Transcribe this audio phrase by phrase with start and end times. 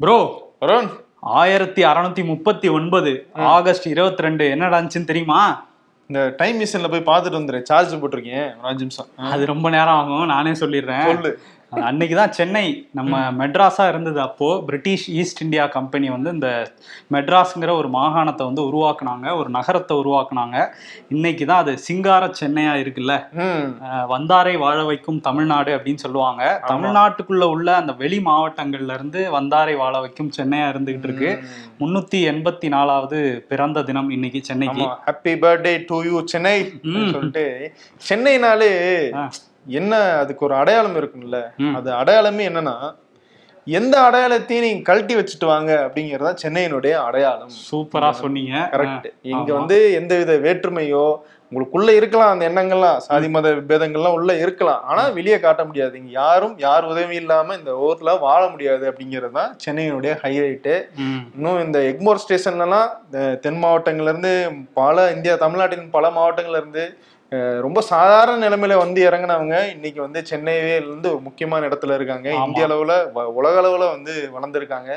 [0.00, 0.18] Bro
[0.60, 5.68] Varun ஆயிரத்தி அறுநூத்தி முப்பத்தி ஒன்பது ஆகஸ்ட் இருபத்தி ரெண்டு என்ன நடந்துச்சுன்னு தெரியுமா?
[6.06, 7.62] இந்த டைம் மிஷின்ல போய் பார்த்துட்டு வந்துரு.
[7.62, 9.06] சார்ஜ் போட்டிருக்கேன் ஒரு அஞ்சு நிமிஷம்.
[9.16, 11.04] அது ரொம்ப நேரம் ஆகும் நானே சொல்லிடுறேன்.
[11.04, 11.40] சொல்லு.
[11.72, 12.64] அன்னைக்கு தான் சென்னை
[12.98, 14.48] நம்ம மெட்ராஸா இருந்தது அப்போ.
[14.68, 16.48] பிரிட்டிஷ் ஈஸ்ட் இந்தியா கம்பெனி வந்து இந்த
[17.14, 20.56] மெட்ராஸ்ங்கிற ஒரு மாகாணத்தை வந்து உருவாக்குனாங்க ஒரு நகரத்தை உருவாக்குனாங்க.
[21.14, 23.14] இன்னைக்கு தான் அது சிங்கார சென்னையா இருக்குல்ல.
[24.14, 26.42] வந்தாரை வாழ வைக்கும் தமிழ்நாடு அப்படின்னு சொல்லுவாங்க.
[26.70, 31.30] தமிழ்நாட்டுக்குள்ள உள்ள அந்த வெளி மாவட்டங்கள்ல இருந்து வந்தாரை வாழ வைக்கும் சென்னையா இருந்துகிட்டு இருக்கு.
[31.82, 33.20] முன்னூத்தி எண்பத்தி நாலாவது
[33.52, 34.82] பிறந்த தினம் இன்னைக்கு சென்னைக்கு.
[35.06, 36.56] Happy birthday to you Chennai
[37.14, 37.46] சொல்லிட்டு.
[38.10, 38.72] சென்னைனாலே.
[39.66, 41.38] என்ன அதுக்கு ஒரு அடையாளம் இருக்கும்ல.
[41.78, 42.76] அது அடையாளமே என்னன்னா
[43.66, 47.50] எந்த அடையாளத்தையும் நீங்க கழட்டி வச்சுட்டு வாங்க அப்படிங்கறதா சென்னையினுடைய அடையாளம்.
[47.66, 48.54] சூப்பரா சொன்னீங்க.
[48.74, 49.50] கரெக்ட் இங்க.
[49.58, 51.04] வந்து எந்தவித வேற்றுமையோ
[51.52, 54.82] உங்களுக்குள்ள இருக்கலாம் அந்த எண்ணங்கள்லாம் சாதி மத பேதங்கள்லாம் உள்ள இருக்கலாம்.
[54.90, 55.94] ஆனா வெளியே காட்ட முடியாது.
[56.00, 60.74] இங்க யாரும் யார் உதவி இல்லாம இந்த ஊர்ல வாழ முடியாது அப்படிங்கிறது தான் சென்னையினுடைய ஹைலைட்டு.
[61.36, 62.90] இன்னும் இந்த எக்மோர் ஸ்டேஷன்லலாம்
[63.46, 64.34] தென் மாவட்டங்கள்ல இருந்து
[64.80, 66.84] பல இந்தியா தமிழ்நாட்டின் பல மாவட்டங்கள்ல இருந்து
[67.64, 72.28] ரொம்ப சாதாரண நிலைமையில வந்து இறங்குனவங்க இன்னைக்கு வந்து சென்னையில இருந்து ஒரு முக்கியமான இடத்துல இருக்காங்க.
[72.44, 72.94] இந்திய அளவுல
[73.40, 74.90] உலக அளவுல வந்து வளர்ந்துருக்காங்க.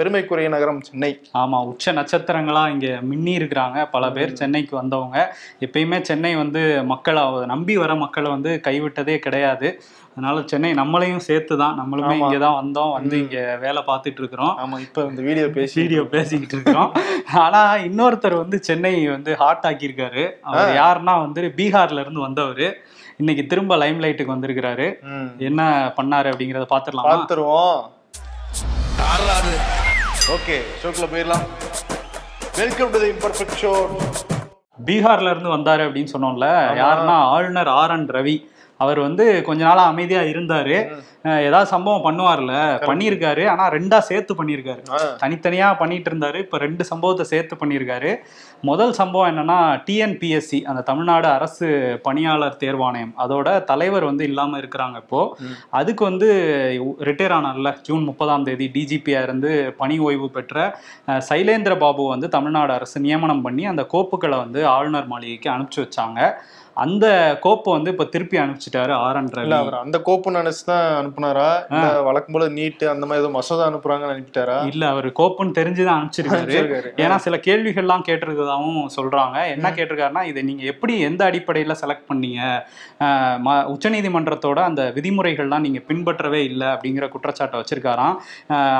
[0.00, 1.12] பெருமைக்குரிய நகரம் சென்னை.
[1.42, 1.60] ஆமா.
[1.72, 3.88] உச்ச நட்சத்திரங்களா இங்க மின்னி இருக்கிறாங்க.
[3.94, 5.18] பல பேர் சென்னைக்கு வந்தவங்க.
[5.66, 7.24] எப்பயுமே சென்னை வந்து மக்களை
[7.54, 9.68] நம்பி வர மக்களை வந்து கைவிட்டதே கிடையாது.
[10.16, 12.14] அதனால சென்னை நம்மளையும் சேர்த்து தான் நம்மளுமே.
[12.22, 12.90] இங்க தான் வந்தோம்.
[12.96, 14.78] வந்து இங்க வேலை பார்த்துட்டு இருக்கிறோம் ஆமா.
[14.86, 16.90] இப்ப இந்த வீடியோ பேசி வீடியோ பேசிக்கிட்டு இருக்கிறோம்
[17.44, 20.24] ஆனா இன்னொருத்தர் வந்து சென்னை வந்து ஹாட் ஆக்கியிருக்காரு.
[20.48, 22.76] அவர் யாருன்னா வந்து பீகார்ல இருந்து வந்தவர்.
[23.16, 25.00] இன்னைக்கு திரும்ப லைம் லைட்டுக்கு வந்திருக்கிறாரு.
[25.00, 25.26] ம்.
[25.38, 27.80] என்ன பண்ணாரு அப்படிங்கறத பாத்துடலாமா பார்த்துருவோம்.
[30.28, 31.46] ஓகே ஷோக்குள்ள போயிடலாம்.
[32.56, 33.86] Welcome to the imperfect show
[34.86, 36.46] பீகார்ல இருந்து வந்தாரு அப்படின்னு சொன்னோம்ல.
[36.78, 38.50] யாருன்னா ஆளுநர் ஆர் என் ரவி.
[38.82, 40.76] அவர் வந்து கொஞ்ச நாளா அமைதியா இருந்தாரு.
[41.46, 42.52] ஏதாவது சம்பவம் பண்ணுவார்ல?
[42.88, 43.42] பண்ணியிருக்காரு.
[43.50, 44.80] ஆனா ரெண்டா சேர்த்து பண்ணியிருக்காரு.
[45.20, 48.10] தனித்தனியா பண்ணிட்டு இருந்தாரு இப்ப ரெண்டு சம்பவத்தை சேர்த்து பண்ணியிருக்காரு.
[48.70, 51.68] முதல் சம்பவம் என்னன்னா டிஎன்பிஎஸ்சி அந்த தமிழ்நாடு அரசு
[52.06, 53.12] பணியாளர் தேர்வாணையம்.
[53.24, 55.20] அதோட தலைவர் வந்து இல்லாம இருக்கிறாங்க இப்போ.
[55.80, 56.30] அதுக்கு வந்து
[57.08, 59.52] ரிட்டையர் ஆனார்ல ஜூன் முப்பதாம் தேதி டிஜிபியா இருந்து
[59.82, 60.64] பணி ஓய்வு பெற்ற
[61.30, 66.20] சைலேந்திர பாபு வந்து தமிழ்நாடு அரசு நியமனம் பண்ணி அந்த கோப்புகளை வந்து ஆளுநர் மாளிகைக்கு அனுப்பிச்சு வச்சாங்க.
[66.76, 67.06] அந்த
[67.44, 69.52] கோப்பை வந்து இப்ப திருப்பி அனுப்பிச்சிட்டாரு ஆர் என் ரவி.
[69.56, 71.48] அவர் அந்த கோப்பு நினைச்சு தான் அனுப்புனாரா?
[71.72, 74.56] இல்ல வழக்கம் போல நீட் அந்த மாதிரி ஏதோ மசோதா அனுப்புறாங்கன்னு அனுப்பிட்டாரா?
[74.72, 76.38] இல்ல அவர் கோப்புன்னு தெரிஞ்சுதான் அனுப்பிச்சிருக்காரு.
[76.38, 76.90] அனுப்பிச்சிருக்காரு.
[77.04, 79.36] ஏன்னா சில கேள்விகள்லாம் கேட்டிருக்கதாவும் சொல்றாங்க.
[79.54, 82.40] என்ன கேட்டிருக்காருன்னா இதை நீங்க எப்படி எந்த அடிப்படையில செலக்ட் பண்ணீங்க?
[83.74, 88.16] உச்சநீதிமன்றத்தோட அந்த விதிமுறைகள்லாம் நீங்க பின்பற்றவே இல்லை அப்படிங்கிற குற்றச்சாட்டை வச்சிருக்காராம்.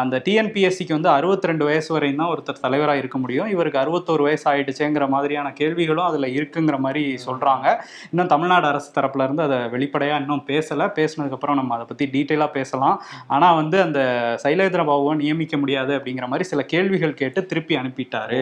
[0.03, 3.51] அந்த டிஎன்பிஎஸ்சிக்கு வந்து 62 ரெண்டு வயசு வரையும் தான் ஒருத்தர் தலைவரா இருக்க முடியும்.
[3.57, 7.69] இவருக்கு அறுபத்தோரு வயசு ஆயிடுச்சேங்கிற மாதிரியான கேள்விகளும் அதுல இருக்குங்கிற மாதிரி சொல்றாங்க.
[8.11, 10.89] இன்னும் தமிழ்நாடு அரசு தரப்புல இருந்து அதை வெளிப்படையா இன்னும் பேசல.
[10.99, 12.97] பேசினதுக்கு அப்புறம் நம்ம அதை பத்தி டீட்டெயிலா பேசலாம்.
[13.27, 14.01] ஆனா வந்து அந்த
[14.43, 18.41] சைலேந்திர பாபுவை நியமிக்க முடியாது அப்படிங்கிற மாதிரி சில கேள்விகள் கேட்டு திருப்பி அனுப்பிட்டாரு.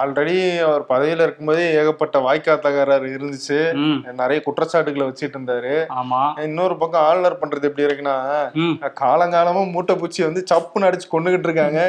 [0.00, 0.36] ஆல்ரெடி
[0.68, 3.58] அவர் பதவியில இருக்கும்போதே ஏகப்பட்ட வாய்க்கா தகராறு இருந்துச்சு
[4.20, 5.74] நிறைய குற்றச்சாட்டுகளை வச்சிட்டு இருந்தாரு.
[6.00, 6.20] ஆமா.
[6.48, 8.16] இன்னொரு பக்கம் ஆளுநர் பண்றது எப்படி இருக்குன்னா
[9.00, 11.80] காலங்காலமா மூட்டை பூச்சி வந்து சப்புன்னு அடிச்சு கொண்டுகிட்டு இருக்காங்க.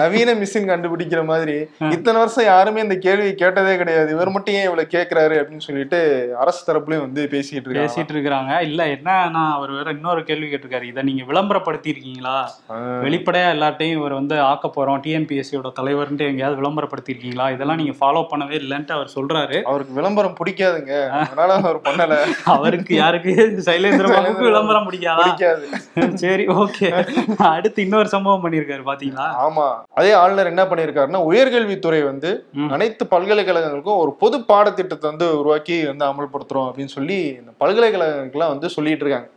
[0.00, 1.56] நவீன மிஷின் கண்டுபிடிக்கிற மாதிரி.
[1.94, 4.10] இத்தனை வருஷம் யாருமே இந்த கேள்வி கேட்டதே கிடையாது.
[4.16, 6.00] இவர் மட்டும் ஏன் இவ்வளவு கேக்குறாரு அப்படின்னு சொல்லிட்டு
[6.42, 10.86] அரசு தரப்புலயும் வந்து பேசிட்டு இருக்காங்க பேசிட்டு இருக்கிறாங்க இல்ல என்னன்னா அவர் வேற இன்னொரு கேள்வி கேட்டிருக்காரு.
[10.92, 12.36] இதை நீங்க விளம்பரப்படுத்தி இருக்கீங்களா
[13.04, 15.00] வெளிப்படையா எல்லார்ட்டையும் இவர் வந்து ஆக்க போறோம்.
[15.04, 19.58] டிஎன்பிஎஸ்சியோட தலைவர்ன்ட்டு எங்கேயாவது விளம்பரப்படுத்தி இருக்கீங்களா இதெல்லாம் நீங்க ஃபாலோ பண்ணவே இல்லைன்ட்டு அவர் சொல்றாரு.
[19.70, 20.94] அவருக்கு விளம்பரம் பிடிக்காதுங்க.
[21.20, 22.18] அதனால அவர் பண்ணல.
[22.54, 23.34] அவருக்கு யாருக்கு?
[23.68, 25.26] சைலேந்திர பாபுக்கு விளம்பரம் பிடிக்காதா?
[26.24, 26.90] சரி ஓகே.
[27.52, 29.28] அடுத்து இன்னொரு சம்பவம் பண்ணியிருக்காரு பாத்தீங்களா?
[29.46, 29.66] ஆமா.
[30.00, 32.32] அதே ஆளுநர் என்ன பண்ணியிருக்காருன்னா உயர்கல்வித்துறை வந்து.
[32.76, 39.04] அனைத்து பல்கலைக்கழகங்களுக்கும் ஒரு பொது பாடத்திட்டத்தை வந்து உருவாக்கி வந்து அமல்படுத்துறோம் அப்படின்னு சொல்லி இந்த பல்கலைக்கழகங்களுக்குலாம் வந்து சொல்லிட்டு
[39.04, 39.30] இருக்காங்க.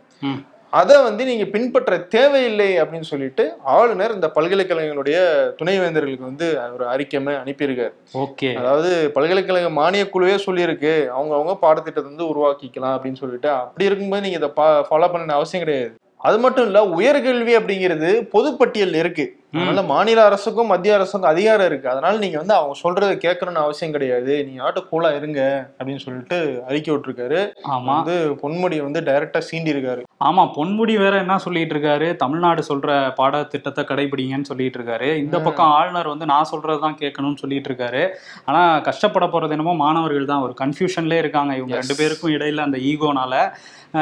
[0.72, 5.16] அதை வந்து நீங்க பின்பற்ற தேவையில்லை அப்படின்னு சொல்லிட்டு ஆளுநர் இந்த பல்கலைக்கழகங்களுடைய
[5.62, 7.92] துணைவேந்தர்களுக்கு வந்து ஒரு அறிக்கைமை அனுப்பியிருக்காரு.
[8.14, 8.54] ஓகே.
[8.54, 11.06] அதாவது பல்கலைக்கழக மானியக் குழுவே சொல்லியிருக்கு.
[11.06, 13.50] அவங்க அவங்க பாடத்திட்டத்தை வந்து உருவாக்கிக்கலாம் அப்படின்னு சொல்லிட்டு.
[13.50, 14.50] அப்படி இருக்கும்போது நீங்க இதை
[14.90, 15.94] ஃபாலோ பண்ண அவசியம் கிடையாது.
[16.16, 19.39] அது மட்டும் இல்ல உயர்கல்வி அப்படிங்கிறது பொதுப்பட்டியல் இருக்கு.
[19.52, 21.88] அதனால மாநில அரசுக்கும் மத்திய அரசுக்கும் அதிகாரம் இருக்கு.
[21.88, 24.44] அதனால நீங்க வந்து அவங்க சொல்றதை கேட்கணும்னு அவசியம் கிடையாது.
[24.44, 25.40] நீங்க ஆட்டு கூலா இருங்க
[25.78, 26.36] அப்படின்னு சொல்லிட்டு
[26.68, 27.40] அறிக்கை விட்டுருக்காரு.
[27.70, 27.94] ஆமா.
[27.96, 32.16] வந்து பொன்முடியை வந்து டைரக்டா சீண்டி இருக்காரு ஆமா பொன்முடி வேற என்ன சொல்லிட்டு இருக்காரு?
[32.16, 35.16] தமிழ்நாடு சொல்ற பாடத்திட்டத்தை கடைபிடிங்கன்னு சொல்லிட்டு இருக்காரு.
[35.16, 38.02] இந்த பக்கம் ஆளுநர் வந்து நான் சொல்றதுதான் கேட்கணும்னு சொல்லிட்டு இருக்காரு.
[38.44, 40.42] ஆனா கஷ்டப்பட போறது என்னமோ மாணவர்கள் தான்.
[40.42, 41.56] ஒரு கன்ஃபியூஷன்லேயே இருக்காங்க.
[41.56, 43.34] இவங்க ரெண்டு பேருக்கும் இடையில அந்த ஈகோனால.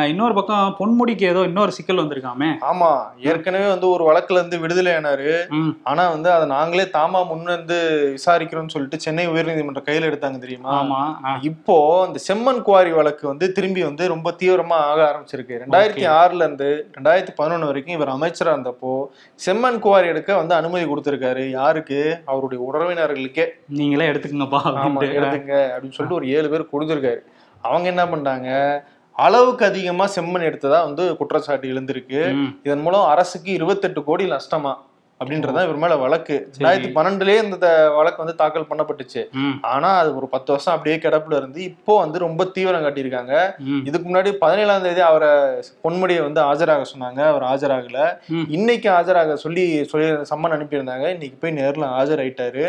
[0.09, 2.49] இன்னொரு பக்கம் பொன்முடிக்கு ஏதோ இன்னொரு சிக்கல் வந்திருக்காமே.
[2.71, 2.91] ஆமா.
[3.19, 5.31] ஏற்கனவே வந்து ஒரு வழக்குல இருந்து விடுதலை ஆனாரு.
[5.83, 7.79] ஆனா வந்து அதை நாங்களே தாமா முன் வந்து
[8.13, 10.81] விசாரிக்கிறோம்னு சொல்லிட்டு சென்னை உயர்நீதிமன்றம் கையில எடுத்தாங்க தெரியுமா?
[10.81, 11.39] ஆமா.
[11.41, 15.61] இப்போ இந்த செம்மன் குவாரி வழக்கு வந்து திரும்பி வந்து ரொம்ப தீவிரமா ஆக ஆரம்பிச்சிருக்கு.
[15.65, 19.07] ரெண்டாயிரத்தி ஆறுல இருந்து ரெண்டாயிரத்தி பதினொன்னு வரைக்கும் இவர் அமைச்சரா இருந்தப்போ
[19.47, 21.51] செம்மன் குவாரி எடுக்க வந்து அனுமதி கொடுத்திருக்காரு.
[21.51, 22.19] யாருக்கு?
[22.25, 23.47] அவருடைய உறவினர்களுக்கே.
[23.69, 27.21] நீங்களே எடுத்துக்கங்கப்பா ஆமா எடுத்துங்க அப்படின்னு சொல்லிட்டு ஒரு ஏழு பேர் கொடுத்துருக்காரு.
[27.63, 28.49] அவங்க என்ன பண்ணாங்க
[29.13, 32.21] அளவுக்கு அதிகமா செம்மண் எடுத்ததா வந்து குற்றச்சாட்டு எழுந்திருக்கு.
[32.63, 34.73] இதன் மூலம் அரசுக்கு இருபத்தெட்டு கோடி நஷ்டமா?
[35.21, 36.49] அப்படின்றதான் இவர் மேல வழக்கு.
[36.59, 39.23] ரெண்டாயிரத்தி பன்னெண்டுலயே இந்த வழக்கு வந்து தாக்கல் பண்ணப்பட்டுச்சு.
[39.61, 43.35] ஆனா அது ஒரு பத்து வருஷம் அப்படியே கிடப்புல இருந்து இப்போ வந்து ரொம்ப தீவிரம் காட்டியிருக்காங்க.
[43.85, 45.29] இதுக்கு முன்னாடி பதினேழாம் தேதி அவரை
[45.85, 47.21] பொன்முடியை வந்து ஆஜராக சொன்னாங்க.
[47.27, 47.99] அவர் ஆஜராகல.
[48.49, 51.07] இன்னைக்கு ஆஜராக சொல்லி சொல்லி சம்மன் அனுப்பியிருந்தாங்க.
[51.09, 52.65] இன்னைக்கு போய் நேர்ல ஆஜராயிட்டாரு.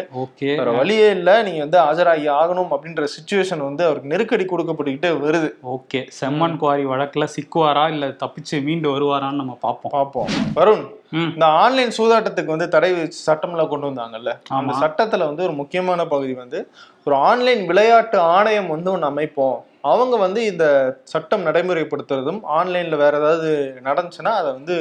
[0.56, 1.44] வேற வழியே இல்ல.
[1.44, 5.52] நீங்க வந்து ஆஜராகி ஆகணும் அப்படின்ற சுச்சுவேஷன் வந்து அவருக்கு நெருக்கடி கொடுக்கப்பட்டுக்கிட்டே வருது.
[5.76, 6.08] ஓகே.
[6.22, 12.46] செம்மன் குவாரி வழக்குல சிக்குவாரா இல்ல தப்பிச்சு மீண்டு வருவாரான்னு நம்ம பார்ப்போம் பார்ப்போம் வருண் இந்த ஆன்லைன் சூதாட்டத்துக்கு
[12.46, 14.32] வந்து தடை விதிச்சு சட்டம்லாம் கொண்டு வந்தாங்கல்ல.
[14.50, 14.74] அந்த.
[14.82, 16.60] சட்டத்துல வந்து ஒரு முக்கியமான பகுதி வந்து
[17.04, 19.58] ஒரு ஆன்லைன் விளையாட்டு ஆணையம் வந்து ஒன்று அமைப்போம்.
[19.82, 20.66] அவங்க வந்து இந்த
[21.04, 23.52] சட்டம் நடைமுறைப்படுத்துறதும் ஆன்லைன்ல வேற ஏதாவது
[23.84, 24.76] நடந்துச்சுன்னா அதை வந்து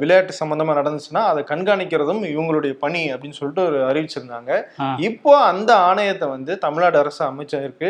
[0.00, 4.50] விளையாட்டு சம்பந்தமா நடந்துச்சுன்னா அதை கண்காணிக்கிறதும் இவங்களுடைய பணி அப்படின்னு சொல்லிட்டு ஒரு அறிவிச்சிருந்தாங்க.
[5.08, 7.88] இப்போ அந்த ஆணையத்தை வந்து தமிழ்நாடு அரசு அமைச்சருக்கு.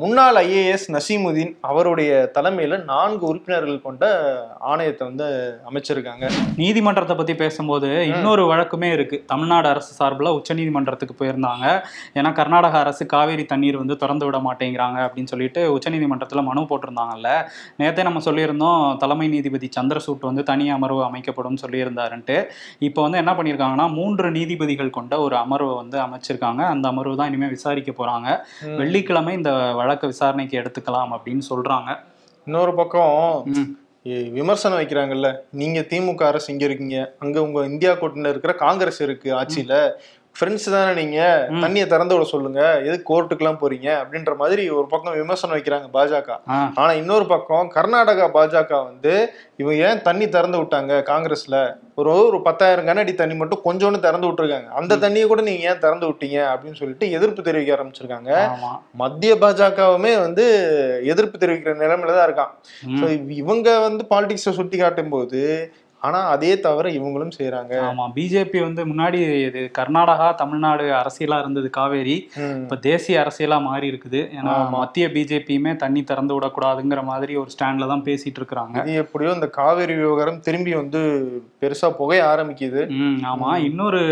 [0.00, 4.04] முன்னாள் ஐஏஎஸ் நசீமுதீன் அவருடைய தலைமையில நான்கு உறுப்பினர்கள் கொண்ட
[4.70, 5.26] ஆணையத்தை வந்து
[5.68, 6.26] அமைச்சிருக்காங்க.
[6.60, 9.18] நீதிமன்றத்தை பத்தி பேசும்போது இன்னொரு வழக்குமே இருக்கு.
[9.32, 11.66] தமிழ்நாடு அரசு சார்பில் உச்சநீதிமன்றத்துக்கு போயிருந்தாங்க.
[12.18, 17.30] ஏன்னா கர்நாடக அரசு காவேரி தண்ணீர் வந்து திறந்து விட மாட்டேங்கிறாங்க அப்படின்னு சொல்லிட்டு உச்சநீதிமன்றத்தில் மனு போட்டிருந்தாங்கல்ல.
[17.80, 22.48] நேத்தே நம்ம சொல்லியிருந்தோம் தலைமை நீதிபதி சந்திரசூட் வந்து தனி அமர்வு அமைக்கப்படும் சொல்லியிருந்தாருன்ட்டு.
[22.78, 26.66] இப்போ வந்து என்ன பண்ணியிருக்காங்கன்னா மூன்று நீதிபதிகள் கொண்ட ஒரு அமர்வை வந்து அமைச்சிருக்காங்க.
[26.66, 28.38] அந்த அமர்வு தான் இனிமேல் விசாரிக்க போறாங்க.
[28.66, 28.76] ம்.
[28.76, 31.98] வெள்ளிக்கிழமை இந்த வழக்கை விசாரணைக்கு எடுத்துக்கலாம் அப்படின்னு சொல்றாங்க.
[32.44, 33.46] இன்னொரு பக்கம்
[34.32, 35.36] விமர்சனம் வைக்கிறாங்கல்ல.
[35.50, 37.14] நீங்க திமுக அரசு இங்க இருக்கீங்க.
[37.18, 39.90] அங்க உங்க இந்தியா கூட்டணியில இருக்கிற காங்கிரஸ் இருக்கு ஆட்சியில.
[40.36, 41.20] ஃப்ரெண்ட்ஸ் தானே நீங்க.
[41.62, 42.60] தண்ணியை திறந்து விட சொல்லுங்க.
[42.88, 43.88] எதுக்கு கோர்ட்டுக்கெல்லாம் போறீங்க?
[44.02, 46.36] அப்படின்ற மாதிரி ஒரு பக்கம் விமர்சனம் வைக்கிறாங்க பாஜக.
[46.80, 49.14] ஆனா இன்னொரு பக்கம் கர்நாடகா பாஜக வந்து
[49.62, 51.56] இவங்க ஏன் தண்ணி திறந்து விட்டாங்க காங்கிரஸ்ல?
[52.00, 54.68] ஒரு ஒரு பத்தாயிரம் கனஅடி தண்ணி மட்டும் கொஞ்சோண்டு திறந்து விட்டுருக்காங்க.
[54.80, 56.38] அந்த தண்ணியை கூட நீங்க ஏன் திறந்து விட்டீங்க?
[56.52, 58.30] அப்படின்னு சொல்லிட்டு எதிர்ப்பு தெரிவிக்க ஆரம்பிச்சிருக்காங்க.
[59.02, 60.46] மத்திய பாஜகவுமே வந்து
[61.14, 62.54] எதிர்ப்பு தெரிவிக்கிற நிலைமையில தான் இருக்கான்.
[63.42, 65.42] இவங்க வந்து பாலிடிக்ஸை சுட்டி காட்டும் போது
[66.02, 72.16] ஆனா அதே தவிர இவங்களும் செய்யறாங்க ஆமா பிஜேபி வந்து முன்னாடி இது கர்நாடகா தமிழ்நாடு அரசியலா இருந்தது காவேரி.
[72.60, 74.20] இப்ப தேசிய அரசியலா மாறி இருக்குது.
[74.32, 74.52] ஏன்னா.
[74.76, 79.94] மத்திய பிஜேபியுமே தண்ணி திறந்து விடக்கூடாதுங்கிற மாதிரி ஒரு ஸ்டாண்ட்ல தான் பேசிட்டு இருக்கிறாங்க இது எப்படியோ இந்த காவேரி
[79.94, 81.02] விவகாரம் திரும்பி வந்து
[81.62, 82.84] பெருசா புகைய ஆரம்பிக்குது.
[83.30, 83.50] ஆமா.
[83.68, 84.02] இன்னொரு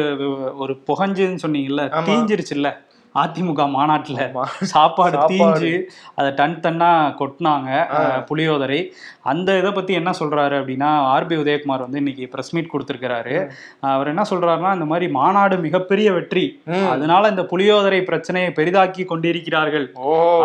[0.59, 1.85] ஒரு புகஞ்சுன்னு சொன்னீங்கல்ல.
[2.09, 2.71] தீஞ்சிருச்சுல்ல.
[3.23, 4.21] அதிமுக மாநாட்டுல.
[4.75, 5.17] சாப்பாடு.
[5.33, 5.73] தீஞ்சு
[6.19, 6.91] அதை டன் டன்னா
[7.21, 7.71] கொட்டினாங்க.
[8.31, 8.81] புளியோதரை.
[9.33, 13.37] அந்த இதை பத்தி என்ன சொல்றாரு அப்படின்னா ஆர்பி உதயகுமார் வந்து இன்னைக்கு பிரஸ் மீட் கொடுத்திருக்கிறாரு.
[13.95, 16.45] அவர் என்ன சொல்றாருன்னா இந்த மாதிரி மாநாடு மிகப்பெரிய வெற்றி.
[16.95, 19.87] அதனால இந்த புளியோதரை பிரச்சனையை பெரிதாக்கி கொண்டிருக்கிறார்கள்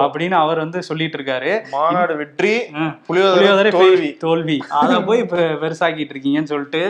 [0.04, 2.54] அப்படின்னு அவர் வந்து சொல்லிட்டு இருக்காரு மாநாடு வெற்றி.
[3.10, 4.10] புளியோதரை தோல்வி.
[4.26, 4.58] தோல்வி.
[4.82, 6.84] அதை போய் இப்ப பெருசாக்கிட்டு இருக்கீங்கன்னு சொல்லிட்டு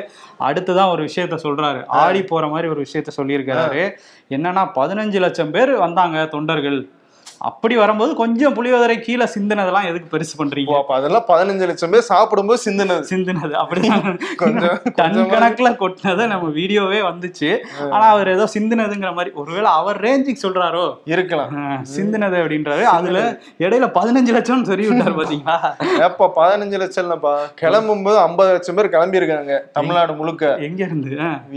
[0.50, 1.82] அடுத்துதான் ஒரு விஷயத்த சொல்றாரு.
[2.04, 3.84] ஆடி போற மாதிரி ஒரு விஷயத்த சொல்லியிருக்கிறாரு.
[4.36, 6.90] என்னன்னா பதினஞ்சு லட்சம் பேர் வந்தாங்க தொண்டர்கள்.
[7.42, 10.74] அப்படி வரும்போது கொஞ்சம் புளியோதரை கீழே சிந்தினதெல்லாம் எதுக்கு பெருசு பண்றீங்க?
[10.78, 13.04] அப்ப அதெல்லாம் பதினஞ்சு லட்சம் பேர் சாப்பிடும்போது சிந்தினது.
[13.12, 13.54] சிந்தினது.
[13.62, 14.04] அப்படிதான்
[14.42, 17.50] கொஞ்சம் டன் கணக்குல கொட்டினதை நம்ம வீடியோவே வந்துச்சு.
[17.92, 20.84] ஆனா அவர் ஏதோ சிந்தினதுங்கிற மாதிரி ஒருவேளை அவர் ரேஞ்சுக்கு சொல்றாரோ?
[21.06, 21.54] இருக்கலாம்.
[21.96, 22.84] சிந்தினது அப்படின்றாரு.
[22.92, 23.20] அதுல
[23.60, 25.58] இடையில பதினஞ்சு லட்சம் சொல்லி விட்டாரு பாத்தீங்களா?
[26.08, 30.46] ஏப்பா பதினஞ்சு லட்சம் இல்லப்பா கிளம்பும் போது ஐம்பது லட்சம் பேர் கிளம்பி இருக்காங்க தமிழ்நாடு முழுக்க.
[30.68, 31.12] எங்க இருந்து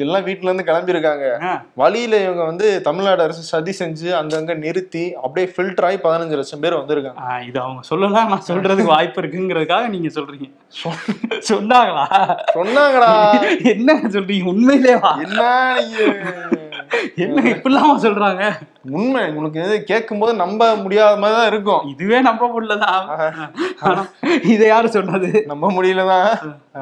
[0.04, 1.26] எல்லாம் வீட்டுல இருந்து கிளம்பி இருக்காங்க.
[1.74, 6.74] வழியில இவங்க வந்து தமிழ்நாடு அரசு சதி செஞ்சு அங்கங்க நிறுத்தி அப்படியே ஃபில்டர் ஆகி பதினஞ்சு லட்சம் பேர்
[6.74, 7.46] வந்திருக்காங்க.
[7.46, 10.48] இது அவங்க சொல்லலாம் நான் சொல்றதுக்கு வாய்ப்பு இருக்குங்கிறதுக்காக நீங்க சொல்றீங்க.
[11.50, 12.06] சொன்னாங்களா?
[12.54, 13.10] சொன்னாங்கடா.
[13.74, 14.44] என்ன சொல்றீங்க?
[14.44, 15.42] உண்மையிலே வா என்ன
[15.80, 16.02] நீங்க?
[17.24, 18.42] என்ன இப்படிலாமா சொல்றாங்க?
[18.96, 21.84] உண்மை உங்களுக்கு இது கேட்கும் போது நம்ப முடியாத மாதிரி தான் இருக்கும்.
[21.92, 23.06] இதுவே நம்ப முடியலதான்
[24.52, 26.28] இதை யாரு சொன்னது நம்ப முடியலதான்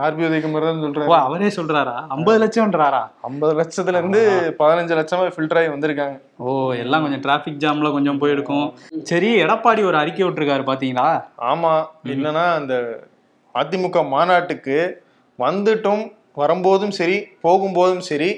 [0.04, 1.08] ஆர்பி உதயகுமார் சொல்றாரு.
[1.26, 1.96] அவரே சொல்றாரா?
[2.16, 4.22] ஐம்பது லட்சம்ன்றாரா ஐம்பது லட்சத்துல இருந்து
[4.60, 6.16] பதினஞ்சு லட்சமா ஃபில்டர் ஆகி வந்திருக்காங்க.
[6.44, 8.66] ஓ எல்லாம் கொஞ்சம் டிராபிக் ஜாம்ல கொஞ்சம் போயிருக்கும்.
[9.10, 11.08] சரி எடப்பாடி ஒரு அறிக்கை விட்டுருக்காரு பாத்தீங்களா?
[11.52, 11.72] ஆமா.
[12.14, 12.74] என்னன்னா அந்த
[13.54, 14.76] அதிமுக மாநாட்டுக்கு
[15.38, 16.04] வந்துட்டும்
[16.40, 18.28] வரும்போதும் சரி போகும்போதும் சரி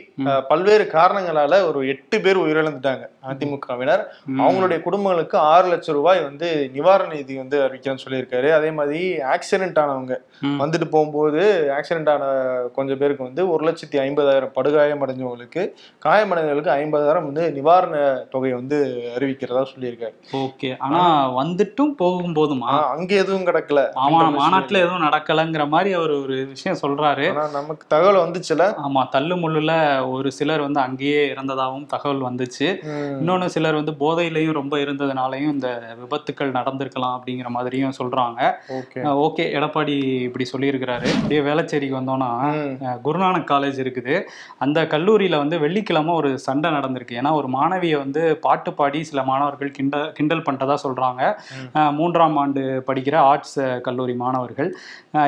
[0.49, 4.03] பல்வேறு காரணங்களால ஒரு எட்டு பேர் உயிரிழந்துட்டாங்க அதிமுகவினர்.
[4.45, 8.49] அவங்களுடைய குடும்பங்களுக்கு ஆறு லட்சம் ரூபாய் வந்து நிவாரண நிதி வந்து அறிவிக்கிறேன்னு சொல்லியிருக்காரு.
[8.59, 9.01] அதே மாதிரி
[9.35, 10.17] ஆக்சிடென்ட் ஆனவங்க.
[10.63, 11.43] வந்துட்டு போகும்போது
[11.77, 12.25] ஆக்சிடென்ட் ஆன
[12.75, 15.63] கொஞ்சம் பேருக்கு வந்து ஒரு லட்சத்தி ஐம்பதாயிரம் படுகாயம் அடைஞ்சவங்களுக்கு
[16.07, 17.97] காயமடைந்தவங்களுக்கு ஐம்பதாயிரம் வந்து நிவாரண
[18.31, 18.79] தொகையை வந்து
[19.17, 20.17] அறிவிக்கிறதா சொல்லியிருக்காரு.
[20.43, 20.71] ஓகே.
[20.79, 21.03] ஆனா
[21.39, 23.81] வந்துட்டும் போகும் போதுமா அங்க எதுவும் கிடக்கல.
[24.05, 27.27] ஆமா மாநாட்டுல எதுவும் நடக்கலங்கிற மாதிரி அவர் ஒரு விஷயம் சொல்றாரு.
[27.59, 28.63] நமக்கு தகவல் வந்துச்சுல?
[28.85, 29.73] ஆமா தள்ளு முள்ளுல
[30.11, 32.69] ஒரு சிலர் வந்து அங்கேயே இறந்ததாகவும் தகவல் வந்துச்சு.
[33.21, 35.69] இன்னொன்னு சிலர் வந்து போதையிலையும் ரொம்ப இருந்ததுனாலையும் இந்த
[36.01, 38.41] விபத்துக்கள் நடந்திருக்கலாம் அப்படிங்கிற மாதிரியும் சொல்றாங்க.
[39.27, 39.43] ஓகே.
[39.57, 41.09] எடப்பாடி இப்படி சொல்லியிருக்கிறாரு.
[41.15, 42.31] அப்படியே வேளச்சேரிக்கு வந்தோம்னா
[43.05, 44.17] குருநானக் காலேஜ் இருக்குது.
[44.59, 47.19] அந்த கல்லூரியில வந்து வெள்ளிக்கிழமை ஒரு சண்டை நடந்திருக்கு.
[47.21, 51.23] ஏன்னா ஒரு மாணவியை வந்து பாட்டு பாடி சில மாணவர்கள் கிண்டல் கிண்டல் பண்ணிட்டதா சொல்றாங்க.
[51.93, 54.71] மூன்றாம் ஆண்டு படிக்கிற ஆர்ட்ஸ் கல்லூரி மாணவர்கள்.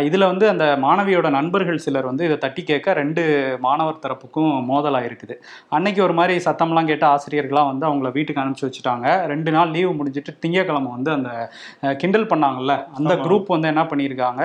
[0.08, 3.22] இதுல வந்து அந்த மாணவியோட நண்பர்கள் சிலர் வந்து இதை தட்டி கேட்க ரெண்டு
[3.66, 5.36] மாணவர் தரப்புக்கும் மோதலாக இருக்குது
[5.76, 9.06] அன்னைக்கு ஒரு மாதிரி சத்தம்லாம் கேட்ட ஆசிரியர்களாக வந்து அவங்கள வீட்டுக்கு அனுப்பிச்சு வச்சுட்டாங்க.
[9.32, 11.30] ரெண்டு நாள் லீவு முடிஞ்சிட்டு திங்கக்கிழமை வந்து அந்த
[12.02, 13.12] கிண்டல் பண்ணாங்கல்ல அந்த.
[13.24, 14.42] குரூப் வந்து என்ன பண்ணியிருக்காங்க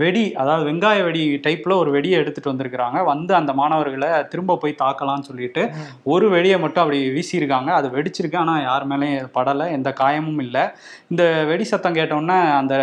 [0.00, 2.98] வெடி அதாவது வெங்காய வெடி டைப்பில் ஒரு வெடியை எடுத்துட்டு வந்திருக்கிறாங்க.
[3.10, 5.62] வந்து அந்த மாணவர்களை திரும்ப போய் தாக்கலாம்னு சொல்லிட்டு.
[6.14, 7.70] ஒரு வெடியை மட்டும் அப்படி வீசியிருக்காங்க.
[7.78, 10.64] அது வெடிச்சிருக்கு ஆனால் யார் மேலேயும் படலை எந்த காயமும் இல்லை.
[11.12, 12.76] இந்த வெடி சத்தம் கேட்டோன்னே அந்த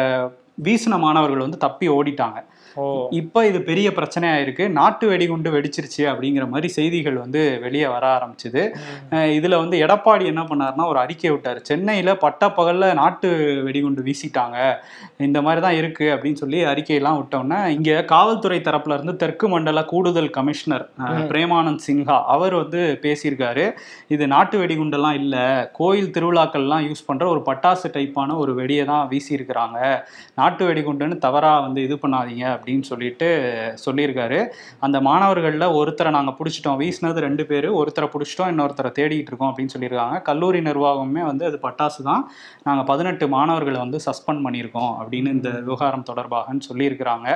[0.65, 2.39] வீசின மாணவர்கள் வந்து தப்பி ஓடிட்டாங்க.
[3.19, 8.61] இப்போ இது பெரிய பிரச்சனையா இருக்கு நாட்டு வெடிகுண்டு வெடிச்சிருச்சு அப்படிங்கிற மாதிரி செய்திகள் வந்து வெளியே வர ஆரம்பிச்சுது.
[9.37, 11.59] இதுல வந்து எடப்பாடி என்ன பண்ணாருன்னா ஒரு அறிக்கை விட்டார்.
[11.69, 13.29] சென்னையில பட்டப்பகல்ல நாட்டு
[13.67, 14.57] வெடிகுண்டு வீசிட்டாங்க.
[15.27, 20.31] இந்த மாதிரி தான் இருக்கு அப்படின்னு சொல்லி அறிக்கையெல்லாம் விட்டோன்னே இங்க காவல்துறை தரப்புல இருந்து தெற்கு மண்டல கூடுதல்
[20.39, 20.85] கமிஷனர்.
[21.33, 23.67] பிரேமானந்த் சின்ஹா அவர் வந்து பேசியிருக்காரு.
[24.15, 25.35] இது நாட்டு வெடிகுண்டெல்லாம் இல்ல.
[25.81, 29.79] கோயில் திருவிழாக்கள்லாம் யூஸ் பண்ற ஒரு பட்டாசு டைப்பான ஒரு வெடியை தான் வீசியிருக்கிறாங்க.
[30.41, 33.27] நாட்டு வெடிகுண்டுன்னு தவறா வந்து இது பண்ணாதீங்க அப்படின்னு சொல்லிட்டு
[33.85, 34.37] சொல்லியிருக்காரு.
[34.85, 36.77] அந்த மாணவர்களில் ஒருத்தரை நாங்கள் பிடிச்சிட்டோம்.
[36.81, 37.67] வீசினது ரெண்டு பேர்.
[37.79, 40.17] ஒருத்தரை பிடிச்சிட்டோம் இன்னொருத்தரை தேடிட்டு இருக்கோம் அப்படின்னு சொல்லியிருக்காங்க.
[40.29, 42.23] கல்லூரி நிர்வாகமே வந்து அது பட்டாசு தான்.
[42.67, 47.27] நாங்கள் பதினெட்டு மாணவர்களை வந்து சஸ்பெண்ட் பண்ணியிருக்கோம் அப்படின்னு இந்த விவகாரம் தொடர்பாகன்னு சொல்லியிருக்கிறாங்க.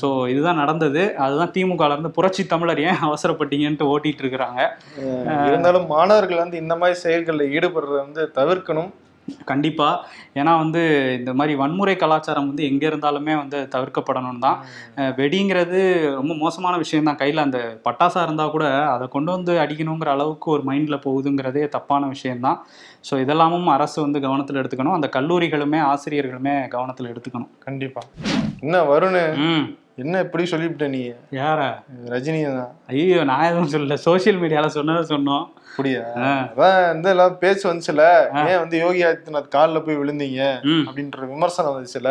[0.00, 1.04] ஸோ இதுதான் நடந்தது.
[1.26, 4.60] அதுதான் திமுகலேருந்து புரட்சி தமிழர் ஏன் அவசரப்பட்டீங்கன்ட்டு ஓட்டிட்டு இருக்கிறாங்க.
[5.48, 8.92] இருந்தாலும் மாணவர்கள் வந்து இந்த மாதிரி செயல்களில் ஈடுபடுறது வந்து தவிர்க்கணும்.
[9.44, 9.88] கண்டிப்பா.
[10.34, 10.82] ஏன்னா வந்து
[11.18, 14.58] இந்த மாதிரி வன்முறை கலாச்சாரம் வந்து எங்க இருந்தாலுமே வந்து தவிர்க்கப்படணும் தான்.
[15.20, 15.80] வெடிங்கிறது
[16.14, 17.20] ரொம்ப மோசமான விஷயம் தான்.
[17.22, 18.64] கையில் அந்த பட்டாசா இருந்தால் கூட
[18.94, 22.58] அதை கொண்டு வந்து அடிக்கணுங்கிற அளவுக்கு ஒரு மைண்டில் போகுதுங்கிறதே தப்பான விஷயம்தான்
[23.10, 24.96] ஸோ இதெல்லாமும் அரசு வந்து கவனத்தில் எடுத்துக்கணும்.
[24.98, 27.50] அந்த கல்லூரிகளுமே ஆசிரியர்களுமே கவனத்தில் எடுத்துக்கணும்.
[27.58, 28.02] கண்டிப்பா.
[28.62, 29.22] என்ன வருண்?
[29.48, 29.66] ம்.
[29.96, 31.00] என்ன இப்படி சொல்லிவிட்ட நீ?
[31.40, 31.60] யார?
[32.12, 33.94] ரஜினி தான் ஐயோ நான் எதுவும் சொல்லல.
[33.94, 35.44] சோஷியல் மீடியாவில் சொன்னதை சொன்னோம்.
[35.70, 36.00] அப்படியா.
[36.16, 38.02] அதான் வந்து எல்லாம் பேச்சு வந்துச்சுல.
[38.50, 40.42] ஏன் வந்து யோகி ஆதித்யநாத் காலில் போய் விழுந்தீங்க?
[40.88, 42.10] அப்படின்ற விமர்சனம் வந்துச்சுல.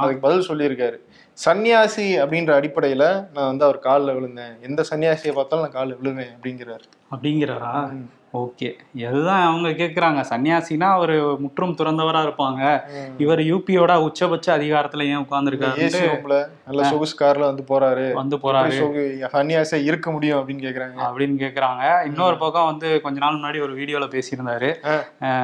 [0.00, 0.98] அதுக்கு பதில் சொல்லியிருக்காரு.
[1.46, 4.54] சன்னியாசி அப்படின்ற அடிப்படையில நான் வந்து அவர் காலில் விழுந்தேன்.
[4.62, 6.86] எந்த சன்னியாசியை பார்த்தாலும் நான் காலில் விழுவேன் அப்படிங்கிறாரு.
[7.14, 7.72] அப்படிங்கிறாரா.
[8.34, 8.72] ஓகே.
[9.06, 12.80] அதுதான் அவங்க கேட்குறாங்க சன்னியாசினா அவர் முற்றும் துறந்தவராக இருப்பாங்க.
[13.18, 15.26] இவர் யூபியோட உச்சபட்ச அதிகாரத்துல ஏன்
[15.98, 18.12] ரூம்ல நல்ல சொகுசு கார்ல வந்து போறாரு?
[18.12, 18.72] வந்து போறாரு.
[18.72, 21.00] எப்படி சொகு- சன்னியாசியா இருக்க முடியும் அப்படின்னு கேக்குறாங்க.
[21.14, 22.06] அப்படின்னு கேக்குறாங்க.
[22.06, 24.74] இன்னொரு பக்கம் வந்து கொஞ்ச நாள் முன்னாடி ஒரு வீடியோல பேசியிருந்தாரு.